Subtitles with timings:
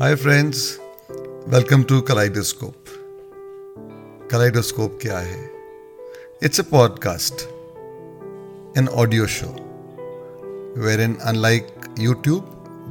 [0.00, 0.60] Hi friends
[1.54, 2.84] welcome to kaleidoscope
[4.30, 5.40] kaleidoscope क्या है
[6.42, 7.44] it's a podcast
[8.80, 9.50] an audio show
[10.84, 11.66] wherein unlike
[12.04, 12.44] youtube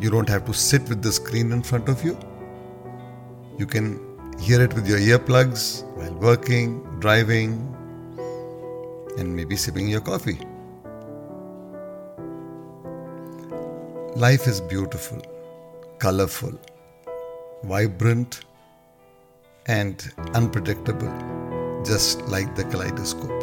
[0.03, 2.13] you don't have to sit with the screen in front of you
[3.61, 3.87] you can
[4.47, 5.63] hear it with your earplugs
[5.95, 6.75] while working
[7.05, 7.55] driving
[9.17, 10.37] and maybe sipping your coffee
[14.27, 15.25] life is beautiful
[16.05, 16.53] colorful
[17.63, 18.41] vibrant,
[19.67, 21.11] and unpredictable,
[21.85, 23.39] just like the kaleidoscope.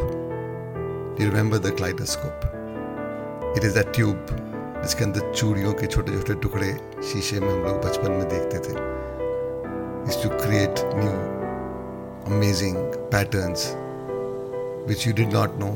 [1.17, 2.45] Do you remember the kaleidoscope?
[3.57, 4.31] It is that tube
[4.83, 6.73] जिसके अंदर चूड़ियों के छोटे छोटे टुकड़े
[7.11, 8.77] शीशे में हम लोग बचपन में देखते थे
[10.09, 11.17] is to create new
[12.33, 12.79] amazing
[13.11, 13.67] patterns
[14.87, 15.75] which you did not know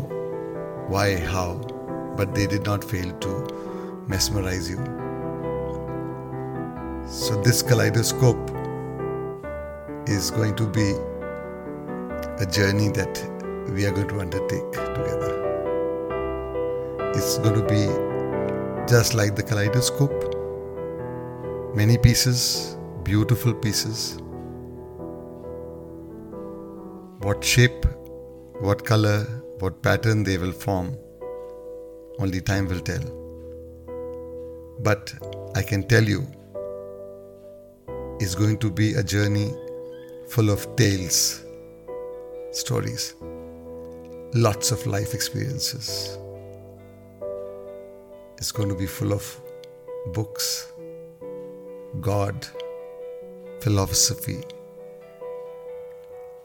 [0.95, 1.51] why how
[2.17, 3.37] but they did not fail to
[4.09, 4.96] mesmerize you
[7.28, 8.52] so, this kaleidoscope
[10.08, 10.92] is going to be
[12.42, 13.22] a journey that
[13.74, 15.34] we are going to undertake together.
[17.16, 17.82] It's going to be
[18.88, 20.16] just like the kaleidoscope
[21.76, 24.20] many pieces, beautiful pieces.
[27.24, 27.86] What shape,
[28.62, 29.26] what color,
[29.60, 30.98] what pattern they will form,
[32.20, 33.04] only time will tell.
[34.80, 35.14] But
[35.56, 36.26] I can tell you
[38.20, 39.54] is going to be a journey
[40.28, 41.44] full of tales,
[42.52, 43.14] stories,
[44.34, 46.18] lots of life experiences.
[48.38, 49.24] It's going to be full of
[50.14, 50.72] books,
[52.02, 52.48] God,
[53.62, 54.42] philosophy,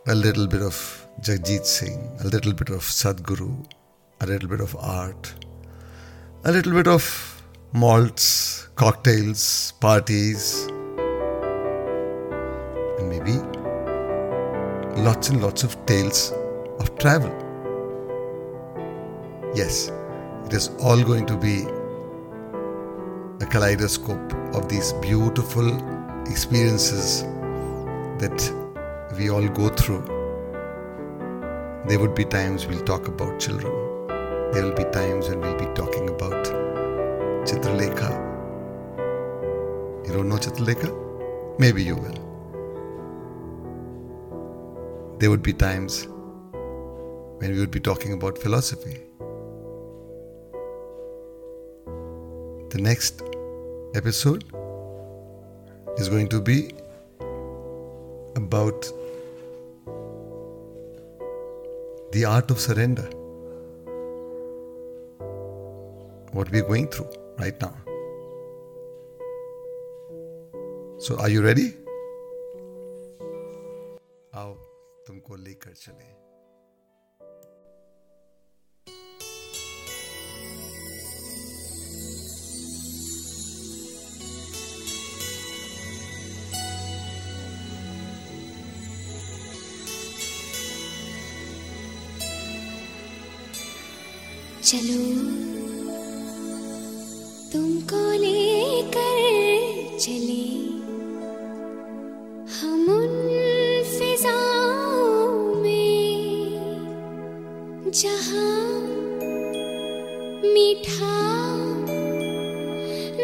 [0.08, 3.64] a little bit of Jagjit Singh, a little bit of Sadhguru,
[4.20, 5.34] a little bit of art,
[6.44, 10.68] a little bit of malts, cocktails, parties,
[15.02, 16.32] lots and lots of tales
[16.78, 17.32] of travel.
[19.52, 19.90] Yes,
[20.46, 21.64] it is all going to be
[23.44, 25.68] a kaleidoscope of these beautiful
[26.30, 27.22] experiences
[28.22, 28.38] that
[29.18, 30.04] we all go through.
[31.88, 33.72] There would be times we'll talk about children.
[34.52, 36.46] There will be times when we'll be talking about
[37.44, 38.10] Chitralekha.
[40.06, 41.58] You don't know Chitralekha?
[41.58, 42.21] Maybe you will.
[45.22, 46.08] There would be times
[47.40, 48.94] when we would be talking about philosophy.
[52.70, 53.22] The next
[53.94, 54.42] episode
[55.96, 56.56] is going to be
[58.34, 58.90] about
[62.10, 63.08] the art of surrender.
[66.32, 67.76] What we're going through right now.
[70.98, 71.81] So, are you ready?
[75.88, 76.11] actually.
[107.94, 108.80] जहाँ
[110.52, 111.16] मीठा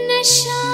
[0.08, 0.67] नशा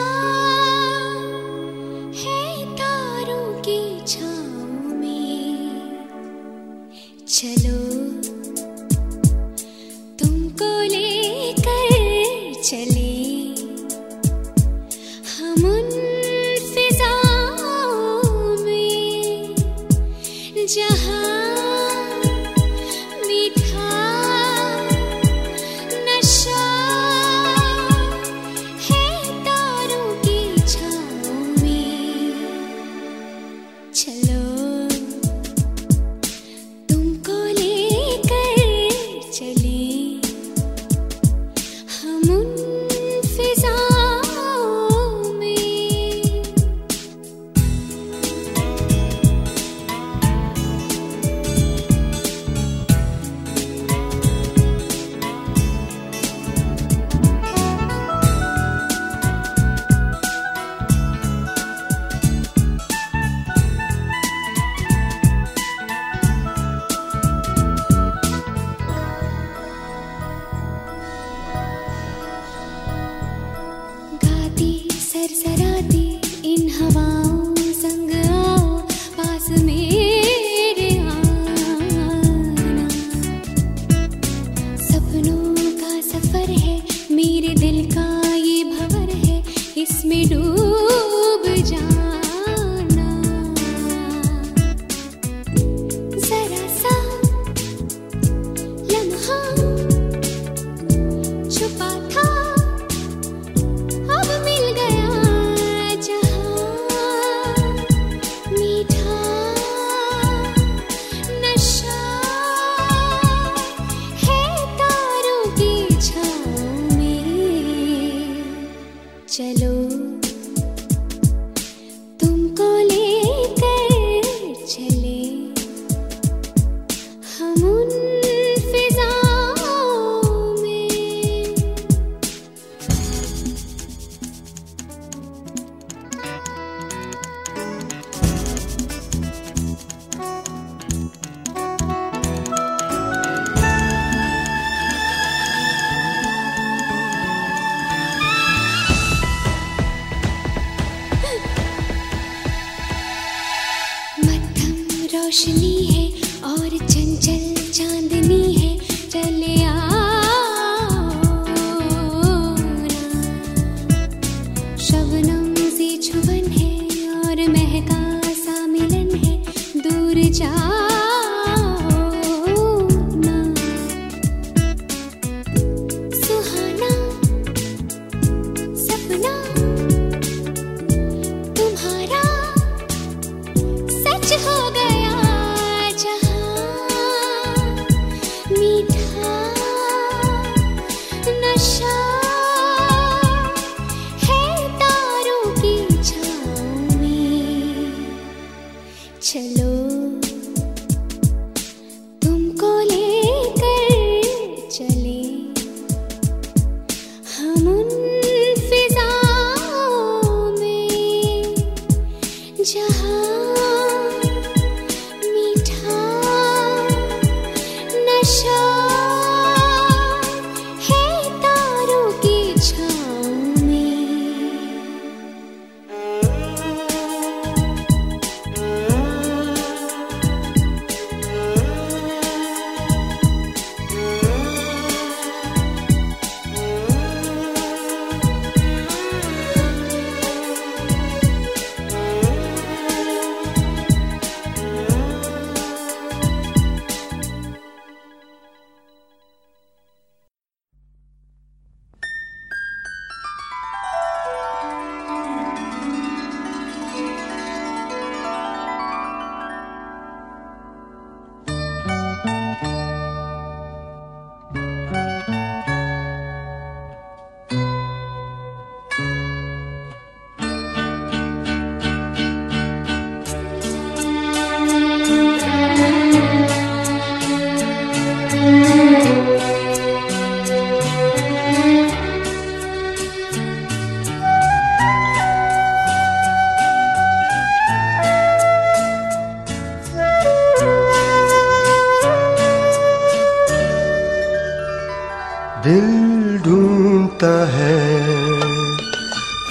[155.34, 155.73] 是你。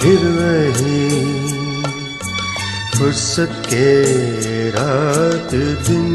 [0.04, 1.04] फिर वही
[2.98, 3.92] फुर्सत के
[4.70, 5.54] रात
[5.86, 6.08] दिन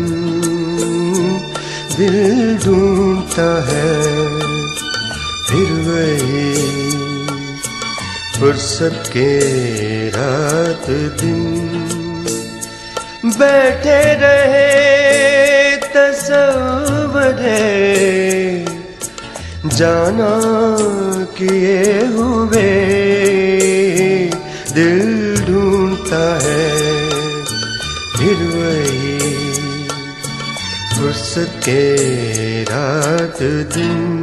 [1.98, 3.94] दिल ढूंढता है।
[5.50, 6.54] फिर वही
[8.40, 9.32] फुर्सत के
[10.10, 10.90] रात
[11.22, 11.48] दिन
[13.40, 14.68] बैठे रहे
[15.96, 17.42] तस्वर
[19.78, 20.32] जाना
[21.38, 22.70] किए हुए
[24.74, 26.68] दिल ढूंढता है
[28.18, 29.18] फिर वही
[31.10, 31.84] उसके
[32.64, 33.38] रात
[33.76, 34.19] दिन।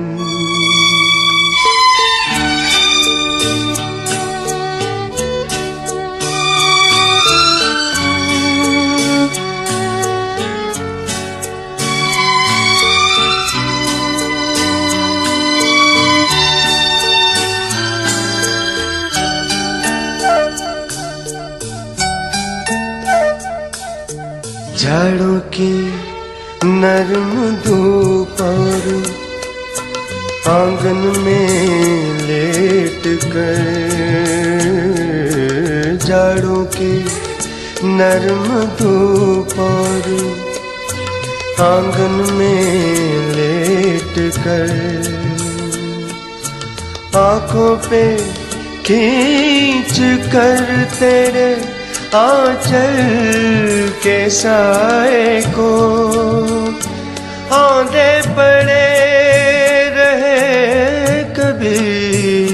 [28.40, 28.88] और
[30.48, 33.62] आँगन में लेट कर
[35.96, 36.92] झाड़ों के
[37.86, 38.44] नरम
[38.78, 40.08] धूप और
[41.64, 44.74] आँगन में लेट कर
[47.18, 48.04] आँखों पे
[48.86, 49.98] खींच
[50.32, 51.50] कर तेरे
[52.16, 52.96] आंचल
[54.02, 55.70] के साए को
[57.52, 59.06] आंधे पड़े
[59.90, 62.46] रहे कभी।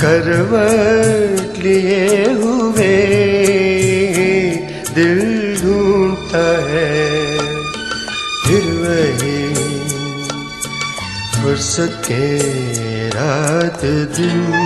[0.00, 3.06] करवट लिए हुए
[4.94, 7.36] दिल ढूंढता है।
[8.46, 9.54] फिर वही
[11.42, 12.38] फुर्सत के
[13.08, 14.65] रात दिन।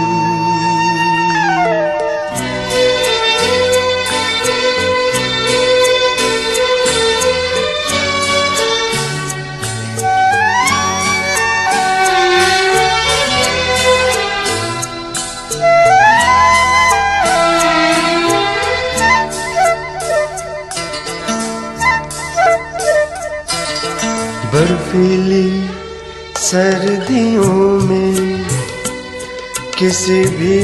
[29.90, 30.58] किसी भी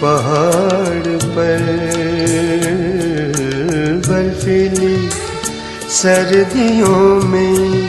[0.00, 1.62] पहाड़ पर
[4.06, 4.98] बर्फीली
[5.92, 7.88] सर्दियों में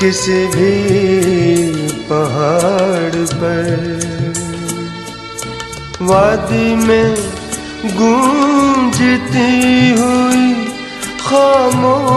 [0.00, 0.70] किसी भी
[2.08, 3.68] पहाड़ पर
[6.08, 7.10] वादी में
[7.98, 9.52] गूंजती
[10.00, 10.48] हुई
[11.26, 12.16] खामोशियाँ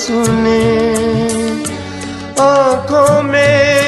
[0.00, 0.64] सुने
[2.40, 3.79] आँखों में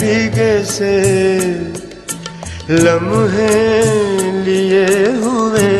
[0.00, 0.94] भीगे से
[2.70, 3.54] लम्हे
[4.44, 4.86] लिए
[5.22, 5.70] हुए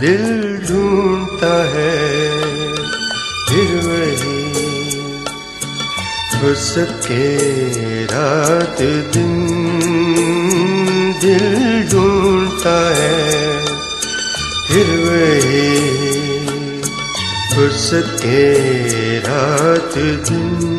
[0.00, 0.24] दिल
[0.68, 1.96] ढूंढता है,
[3.48, 4.36] फिर वही
[6.32, 8.82] फुर्सत के रात
[9.14, 9.36] दिन
[11.22, 11.46] दिल
[11.92, 13.64] ढूंढता है,
[14.68, 15.66] फिर वही
[17.54, 18.42] फुर्सत के
[19.20, 19.94] रात
[20.28, 20.77] दिन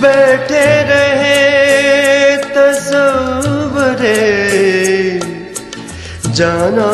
[0.00, 1.36] बैठे रहे
[2.54, 4.14] तस्वरे
[6.36, 6.90] जाना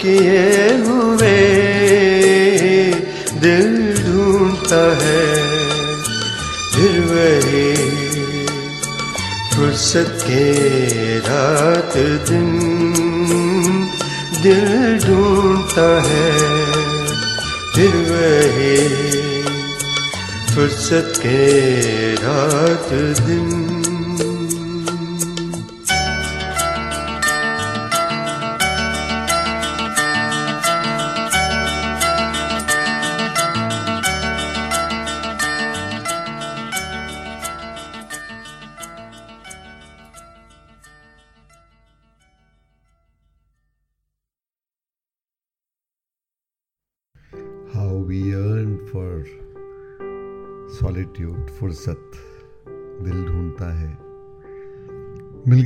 [0.00, 0.46] किए
[0.78, 1.36] हुए,
[3.42, 5.26] दिल ढूंढता है,
[6.72, 7.70] फिर वही
[9.52, 10.44] फुर्सत के
[11.20, 11.96] रात
[12.28, 12.48] दिन।
[14.42, 16.30] दिल ढूंढता है,
[17.74, 18.76] फिर वही
[20.58, 22.88] फुर्सत के रात
[23.26, 23.77] दिन।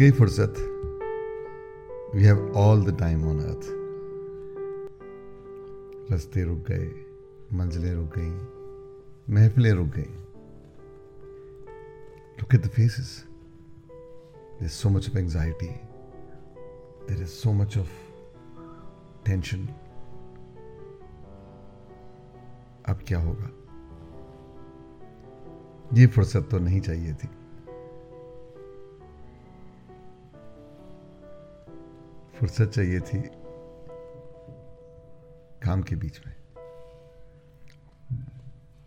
[0.03, 0.55] गई फुर्सत
[2.15, 3.69] we have all the time on earth
[6.13, 6.89] रास्ते रुक गए,
[7.59, 8.31] मंजिलें रुक गई,
[9.35, 10.11] महफिलें रुक गई
[12.43, 13.25] Look at the faces.
[14.61, 15.81] There's so much of anxiety.
[17.09, 17.93] There is so much of
[19.29, 19.69] tension.
[22.89, 23.51] अब क्या होगा
[25.95, 27.29] ये फुर्सत तो नहीं चाहिए थी
[32.35, 33.21] फुर्सत चाहिए थी
[35.65, 36.35] काम के बीच में।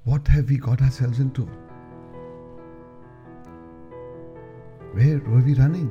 [0.07, 1.43] What have we got ourselves into
[4.95, 5.89] where were we running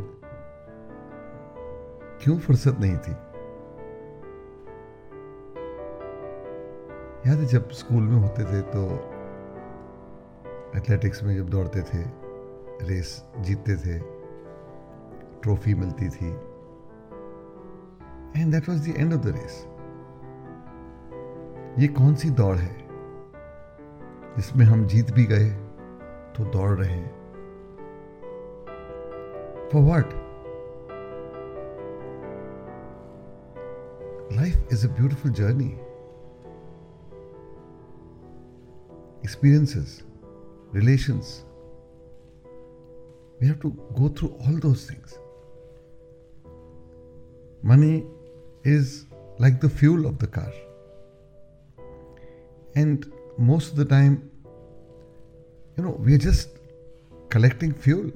[2.22, 3.12] क्यों फुर्सत नहीं थी?
[7.28, 8.84] याद है जब स्कूल में होते थे तो
[10.78, 12.02] एथलेटिक्स में जब दौड़ते थे
[12.86, 13.98] रेस जीतते थे
[15.42, 16.30] ट्रॉफी मिलती थी।
[18.36, 19.66] And that was the end of the race
[21.78, 22.76] ये कौन सी दौड़ है?
[24.36, 25.50] जिसमें हम जीत भी गए
[26.36, 27.12] तो दौड़ रहे हैं।
[29.72, 30.14] For what
[34.32, 35.68] life is a beautiful journey
[39.24, 40.04] experiences
[40.74, 41.44] relations
[43.40, 45.18] we have to go through all those things
[47.64, 48.13] money
[48.64, 49.06] is
[49.38, 50.52] like the fuel of the car.
[52.74, 54.30] And most of the time,
[55.76, 56.48] you know, we are just
[57.30, 58.10] collecting fuel.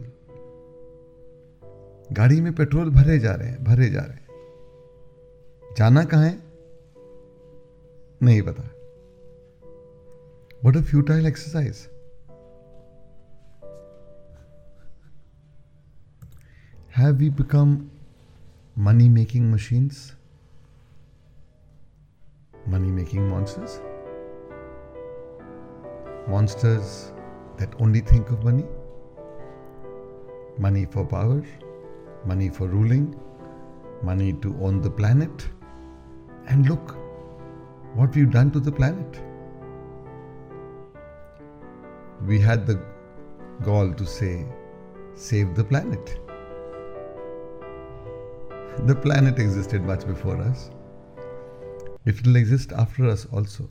[2.12, 6.42] गाड़ी में petrol भरे जा रहे हैं भरे जा रहे हैं जाना कहाँ है
[8.22, 8.64] नहीं पता
[10.60, 11.88] What a futile exercise.
[16.88, 17.92] Have we become
[18.74, 20.17] money making machines?
[22.68, 23.80] Money making monsters?
[26.28, 27.12] Monsters
[27.56, 28.66] that only think of money?
[30.58, 31.42] Money for power?
[32.24, 33.06] Money for ruling?
[34.02, 35.48] Money to own the planet?
[36.46, 36.96] And look
[37.94, 39.22] what we've done to the planet
[42.26, 42.80] we had the
[43.62, 44.46] gall to say,
[45.14, 46.18] save the planet.
[48.86, 50.70] The planet existed much before us.
[52.10, 53.68] It will exist after us also.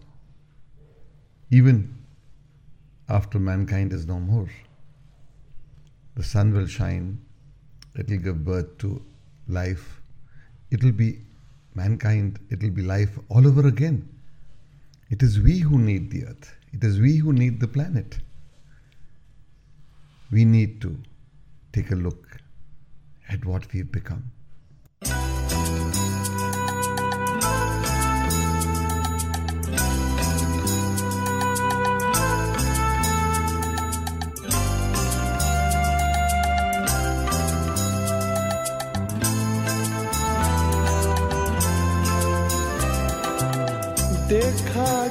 [1.50, 1.78] Even
[3.10, 4.50] after mankind is no more.
[6.16, 7.20] The sun will shine,
[7.96, 9.02] it will give birth to
[9.48, 10.02] life.
[10.72, 11.10] It will be
[11.74, 14.08] mankind, it will be life all over again.
[15.10, 18.20] It is we who need the earth, it is we who need the planet
[20.32, 20.98] we need to
[21.72, 22.40] take a look
[23.30, 24.32] at what we've become.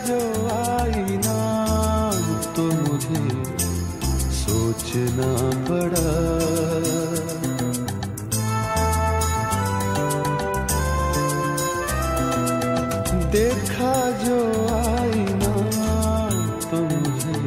[0.06, 0.18] जो
[0.54, 1.38] आईना
[2.56, 3.22] तो मुझे
[4.36, 5.30] सोचना
[5.68, 6.06] पड़ा।
[13.32, 14.38] देखा जो
[14.76, 15.54] आईना
[16.70, 17.38] तो मुझे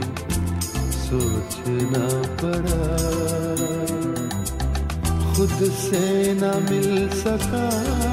[0.99, 2.05] सोचना
[2.41, 2.83] पड़ा।
[5.33, 8.08] खुद से ना मिल सका।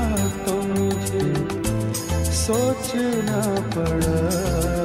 [2.47, 3.41] सोचना
[3.75, 4.76] पड़ा।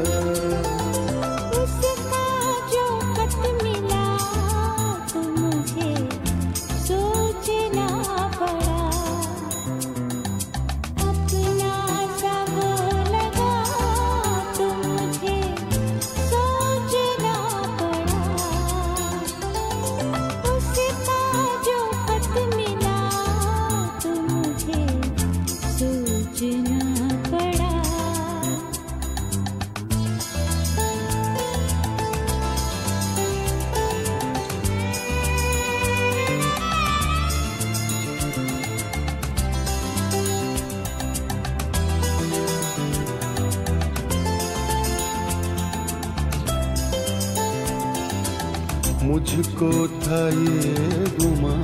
[49.63, 50.73] को था ये
[51.19, 51.63] गुमा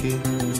[0.00, 0.57] के।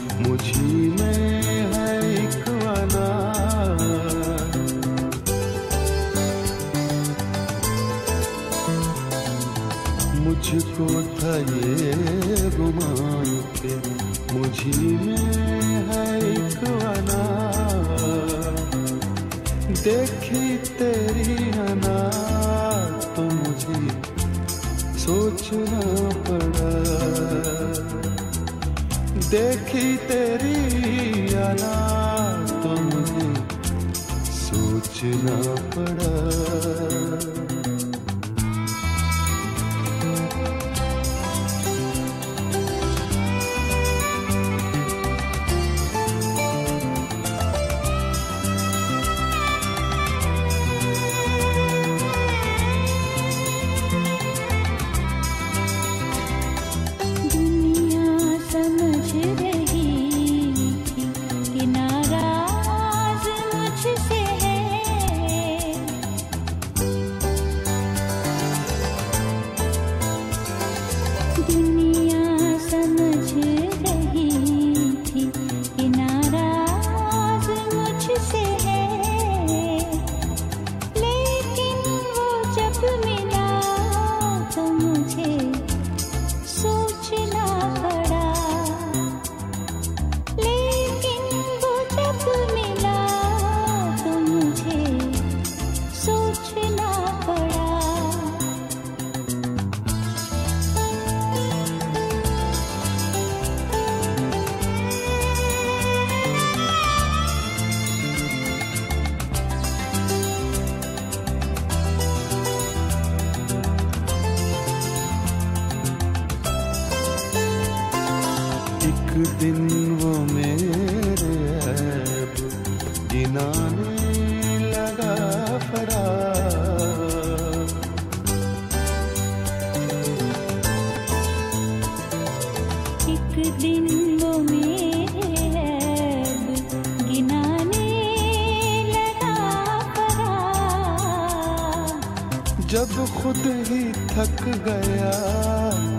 [142.78, 143.36] जब खुद
[143.68, 145.14] ही थक गया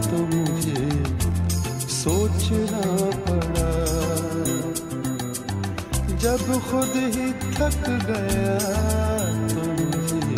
[0.04, 0.84] तो मुझे
[1.94, 2.84] सोचना
[3.26, 3.72] पड़ा।
[6.24, 8.56] जब खुद ही थक गया
[9.52, 10.38] तो मुझे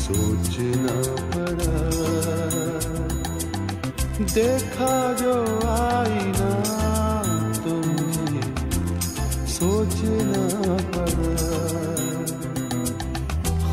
[0.00, 0.98] सोचना
[1.30, 1.78] पड़ा।
[4.34, 5.38] देखा जो
[5.76, 6.52] आईना
[7.62, 8.42] तो मुझे
[9.54, 10.42] सोचना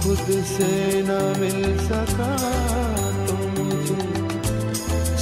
[0.06, 2.34] खुद से न मिल सका
[3.26, 4.04] तो मुझे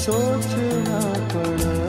[0.01, 0.99] सोचना
[1.33, 1.82] पड़ा।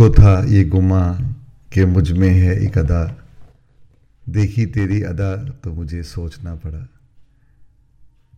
[0.00, 1.02] मुझको था ये गुमा
[1.72, 3.26] कि मुझमें है एक अदा
[4.28, 5.30] देखी तेरी अदा
[5.64, 6.82] तो मुझे सोचना पड़ा।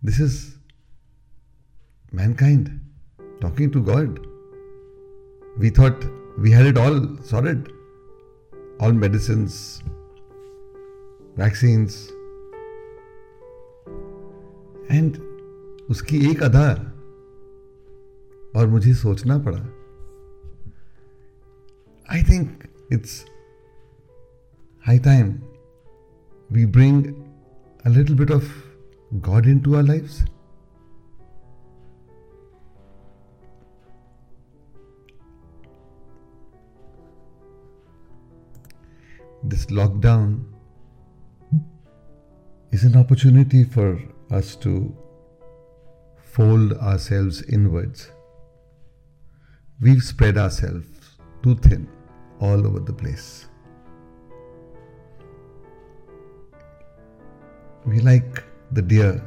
[0.05, 0.37] This is
[2.15, 2.69] mankind
[3.43, 4.19] talking to God
[5.59, 6.05] we thought
[6.39, 7.69] we had it all solid
[8.81, 9.45] all medicine
[11.39, 11.99] vaccines
[14.91, 15.19] and
[15.91, 16.71] उसकी एक अदा
[18.57, 19.61] और मुझे सोचना पड़ा।
[22.13, 23.25] I think it's
[24.85, 25.45] high time
[26.51, 26.97] we bring
[27.85, 28.53] a little bit of
[29.21, 30.25] God into our lives.
[39.45, 40.47] This lockdown
[42.73, 44.93] is an opportunity for us to
[46.33, 48.11] fold ourselves inwards.
[49.81, 51.89] We've spread ourselves too thin
[52.43, 53.47] all over the place.
[57.89, 58.39] We like
[58.75, 59.21] the deer.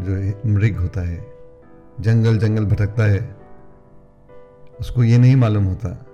[0.00, 1.34] जो मृग होता है,
[2.00, 3.36] जंगल जंगल भटकता है,
[4.80, 6.06] उसको ये नहीं मालूम होता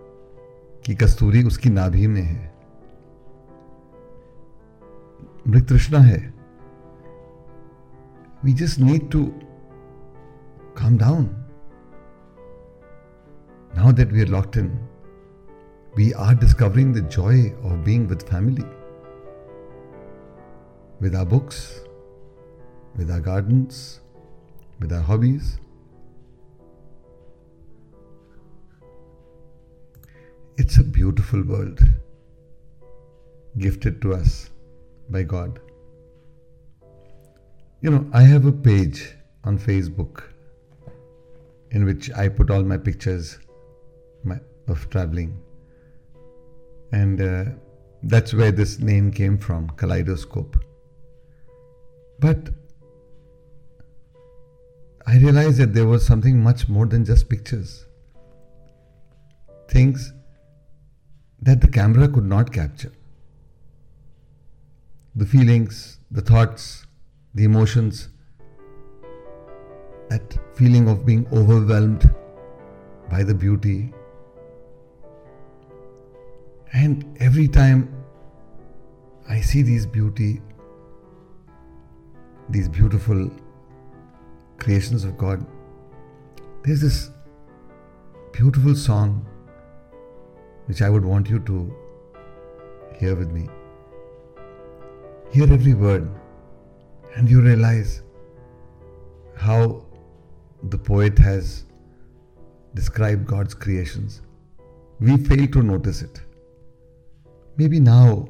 [0.84, 2.54] कि कस्तूरी उसकी नाभि में है।
[5.48, 6.34] मृग तृष्णा है।
[8.44, 9.24] We just need to
[10.76, 11.39] calm down
[13.74, 14.78] Now that we are locked in,
[15.94, 18.64] we are discovering the joy of being with family,
[21.00, 21.80] with our books,
[22.96, 24.00] with our gardens,
[24.80, 25.58] with our hobbies.
[30.56, 31.80] It's a beautiful world
[33.58, 34.50] gifted to us
[35.08, 35.60] by God.
[37.80, 40.24] You know, I have a page on Facebook
[41.70, 43.38] in which I put all my pictures
[44.70, 45.38] of traveling.
[46.92, 47.44] And uh,
[48.02, 50.56] that's where this name came from, Kaleidoscope.
[52.18, 52.50] But
[55.06, 57.86] I realized that there was something much more than just pictures.
[59.68, 60.12] Things
[61.42, 62.92] that the camera could not capture.
[65.16, 66.86] The feelings, the thoughts,
[67.34, 68.08] the emotions,
[70.10, 72.12] that feeling of being overwhelmed
[73.08, 73.92] by the beauty.
[76.72, 77.92] And every time
[79.28, 80.40] I see these beauty,
[82.48, 83.30] these beautiful
[84.58, 85.44] creations of God,
[86.62, 87.10] there's this
[88.32, 89.26] beautiful song
[90.66, 91.74] which I would want you to
[92.98, 93.48] hear with me.
[95.32, 96.08] Hear every word,
[97.16, 98.02] and you realize
[99.36, 99.84] how
[100.64, 101.64] the poet has
[102.74, 104.22] described God's creations.
[105.00, 106.20] We fail to notice it.
[107.59, 108.27] Maybe now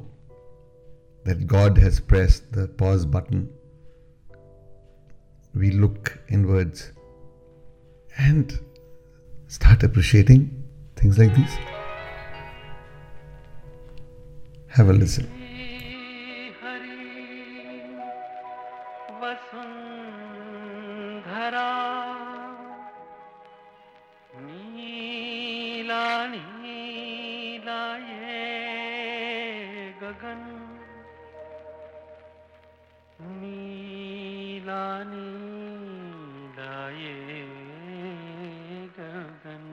[1.24, 3.48] that God has pressed the pause button,
[5.54, 6.92] we look inwards
[8.18, 8.58] and
[9.48, 10.64] start appreciating
[10.96, 11.56] things like these.
[14.68, 15.26] Have a listen.
[19.20, 20.62] Vasundhara
[24.46, 26.04] नीला
[30.11, 30.43] गगन
[33.21, 37.43] नीला नीला ये
[38.99, 39.65] गगन।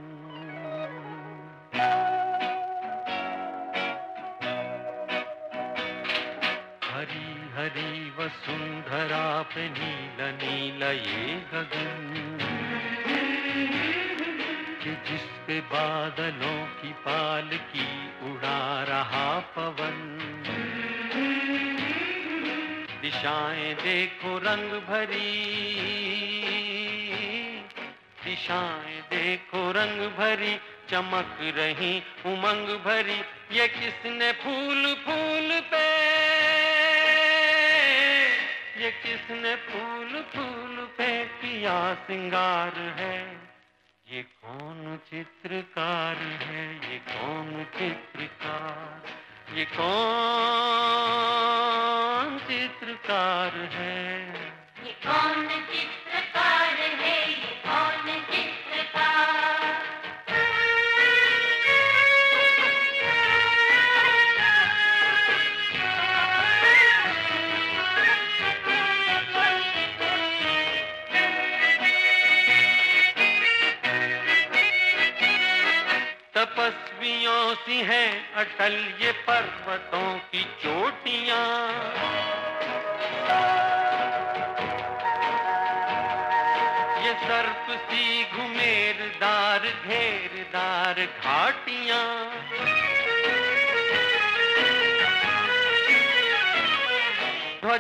[6.85, 12.38] हरी हरी वसुंधरा पे नीला नीला ये गगन।
[14.83, 20.18] कि बादलों की पाल की उड़ा रहा पवन।
[23.02, 25.44] दिशाएँ देखो रंग भरी।
[28.24, 33.20] दिशाएँ देखो रंग भरी, चमक रही उमंग भरी।
[33.59, 35.88] ये किसने फूल फूल पे?
[38.85, 43.48] ये किसने फूल फूल पे किया सिंगार है?
[44.12, 46.92] ये कौन चित्रकार है?
[46.92, 49.03] ये कौन चित्रकार?
[49.59, 49.88] ये कौन
[52.38, 54.27] चित्रकार है?
[54.87, 55.98] ये कौन चित्रकार?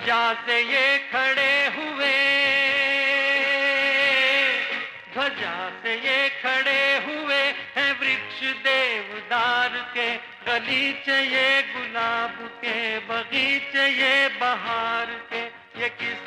[0.08, 2.12] ध्वजा से ये खड़े हुए।
[5.12, 7.42] ध्वजा से ये खड़े हुए
[7.76, 10.08] हैं वृक्ष देवदार के।
[10.48, 15.42] गलीचे ये गुलाब के, बगीचे ये बहार के।
[15.80, 16.17] ये किस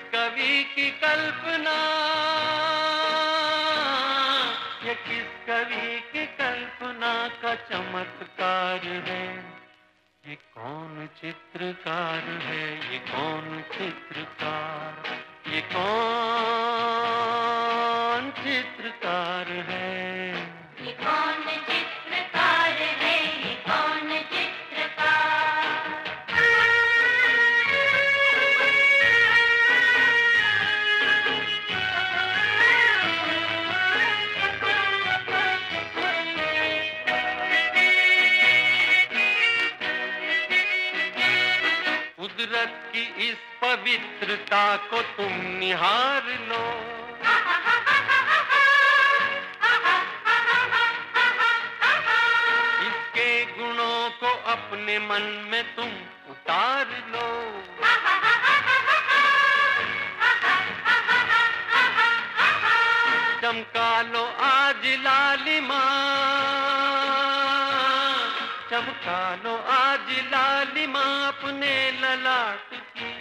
[11.62, 15.04] चित्रकार है ये कौन चित्रकार?
[15.54, 16.21] ये कौन
[54.92, 55.90] अपने मन में तुम
[56.32, 57.28] उतार लो।
[63.42, 65.80] चमका लो आज लालिमा
[68.72, 73.12] चमका लो आज लालिमा अपने ललाट की।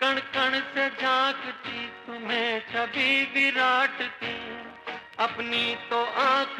[0.00, 4.34] कण कण से झांकती तुम्हें छवि विराट की।
[5.18, 6.55] अपनी तो आँख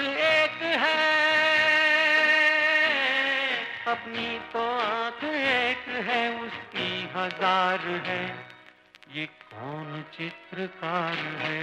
[7.26, 8.22] हज़ार है।
[9.14, 11.55] ये कौन चित्रकार है?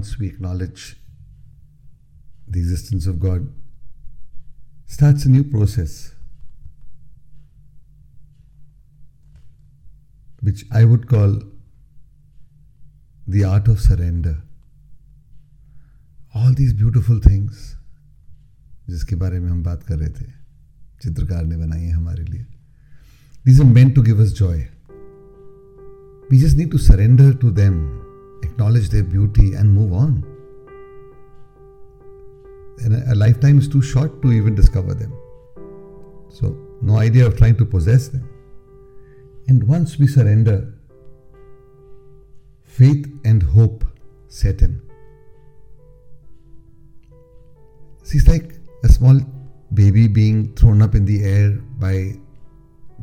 [0.00, 0.96] once we acknowledge
[2.48, 3.52] the existence of God,
[4.86, 6.14] starts a new process,
[10.40, 11.40] which I would call
[13.26, 14.42] the art of surrender.
[16.34, 17.76] All these beautiful things
[18.88, 20.26] जिसके बारे में हम बात कर रहे थे
[21.02, 22.44] चित्रकार ने बनाई है हमारे लिए
[23.44, 24.68] these are meant to give us joy
[26.30, 27.80] we just need to surrender to them
[28.43, 30.23] acknowledge their beauty and move on.
[32.83, 35.13] And a, lifetime is too short to even discover them.
[36.29, 38.27] So no idea of trying to possess them.
[39.47, 40.73] And once we surrender
[42.63, 43.83] faith and hope
[44.27, 44.81] set in.
[48.03, 49.19] See, it's like a small
[49.73, 52.13] baby being thrown up in the air by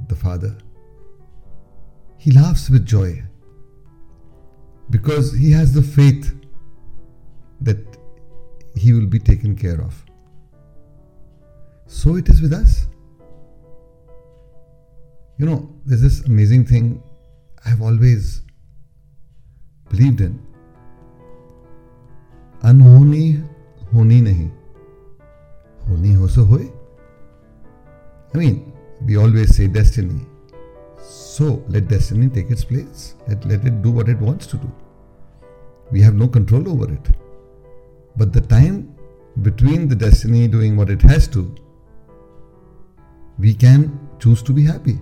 [0.08, 0.56] the father.
[2.16, 3.22] He laughs with joy
[4.89, 6.33] because he has the faith
[7.61, 7.77] that
[8.75, 10.03] he will be taken care of.
[11.87, 12.87] So it is with us.
[15.37, 17.01] You know, there's this amazing thing
[17.65, 18.41] I've always
[19.89, 20.39] believed in.
[22.63, 23.25] अनहोनी
[23.93, 24.49] होनी नहीं
[25.87, 26.69] होनी हो सो होए
[28.35, 28.73] I mean,
[29.05, 30.25] we always say destiny.
[31.08, 33.14] so let destiny take its place.
[33.26, 34.70] Let, let it do what it wants to do.
[35.90, 37.08] We have no control over it.
[38.16, 38.94] But the time
[39.40, 41.54] between the destiny doing what it has to,
[43.38, 44.98] we can choose to be happy.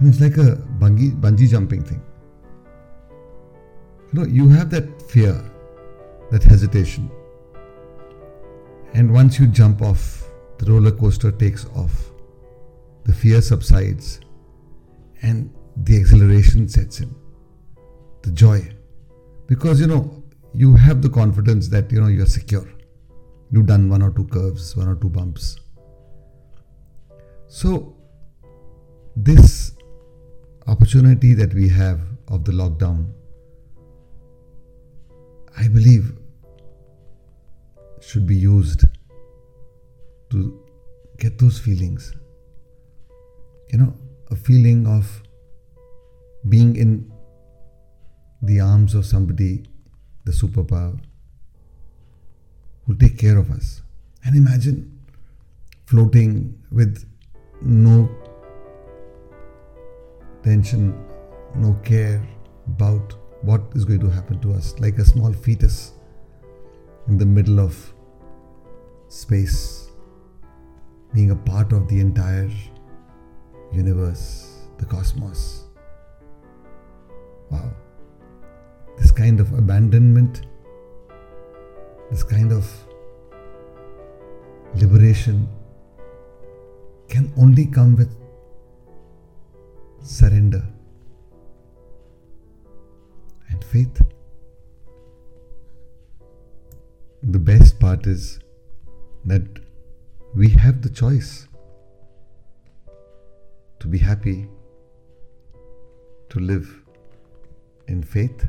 [0.00, 2.02] Know, it's like a bungee, bungee jumping thing.
[4.12, 5.42] You know, you have that fear,
[6.30, 7.10] that hesitation.
[8.92, 12.10] And once you jump off, the roller coaster takes off.
[13.06, 14.20] The fear subsides
[15.22, 17.14] and the exhilaration sets in.
[18.22, 18.68] The joy.
[19.46, 22.68] Because you know, you have the confidence that you know you're secure.
[23.52, 25.60] You've done one or two curves, one or two bumps.
[27.46, 27.96] So,
[29.14, 29.76] this
[30.66, 33.12] opportunity that we have of the lockdown,
[35.56, 36.12] I believe,
[38.00, 38.84] should be used
[40.30, 40.60] to
[41.18, 42.12] get those feelings.
[43.72, 43.94] You know,
[44.30, 45.22] a feeling of
[46.48, 47.10] being in
[48.42, 49.64] the arms of somebody,
[50.24, 50.98] the superpower,
[52.84, 53.82] who'll take care of us.
[54.24, 54.98] And imagine
[55.86, 57.04] floating with
[57.62, 58.08] no
[60.42, 61.04] tension,
[61.56, 62.26] no care
[62.66, 65.92] about what is going to happen to us, like a small fetus
[67.08, 67.94] in the middle of
[69.08, 69.90] space,
[71.14, 72.50] being a part of the entire
[73.72, 75.64] universe, the cosmos.
[77.50, 77.70] Wow.
[78.98, 80.46] This kind of abandonment,
[82.10, 82.66] this kind of
[84.74, 85.48] liberation
[87.08, 88.14] can only come with
[90.02, 90.62] surrender
[93.48, 94.00] and faith.
[97.22, 98.38] The best part is
[99.24, 99.42] that
[100.34, 101.45] we have the choice
[103.86, 104.48] to be happy,
[106.28, 106.82] to live
[107.86, 108.48] in faith.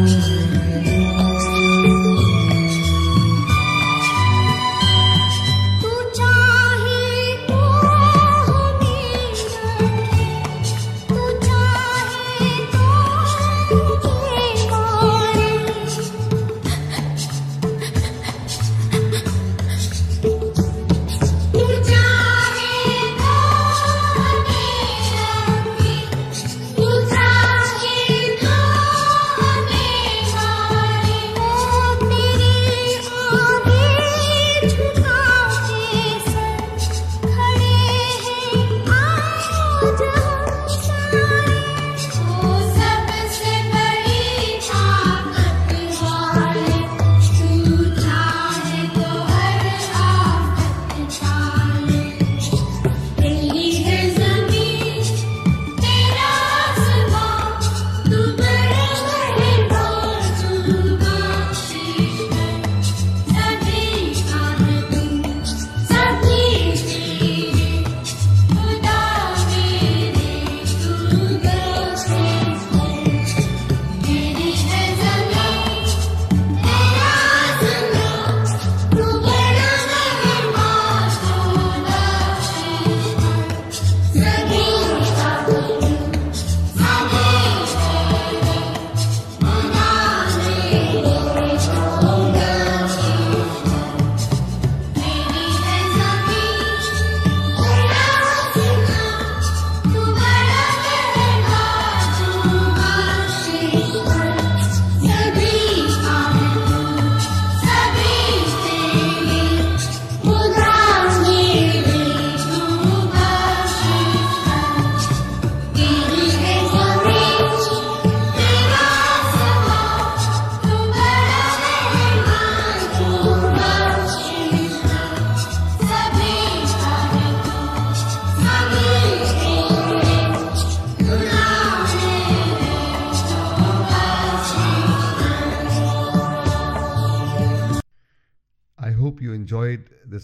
[0.00, 0.37] Ooh.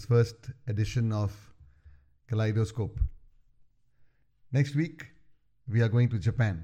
[0.05, 1.33] First edition of
[2.29, 2.99] Kaleidoscope.
[4.51, 5.05] Next week,
[5.67, 6.63] we are going to Japan.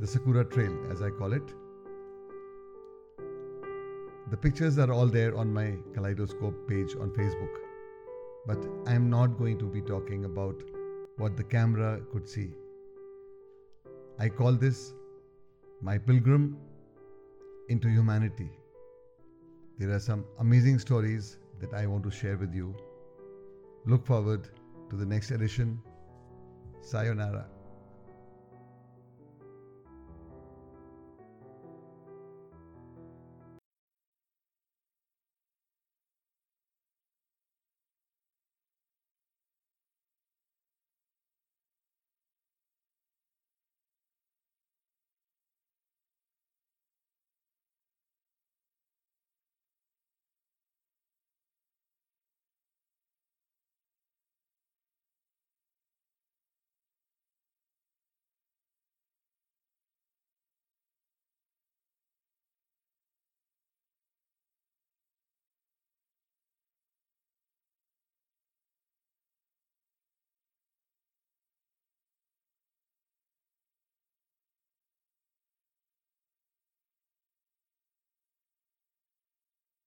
[0.00, 1.54] The Sakura Trail, as I call it.
[4.30, 7.54] The pictures are all there on my Kaleidoscope page on Facebook.
[8.46, 10.62] But I am not going to be talking about
[11.18, 12.50] what the camera could see.
[14.18, 14.94] I call this
[15.80, 16.56] my pilgrim
[17.68, 18.50] into humanity.
[19.82, 22.72] There are some amazing stories that I want to share with you.
[23.84, 24.48] Look forward
[24.90, 25.80] to the next edition.
[26.82, 27.46] Sayonara.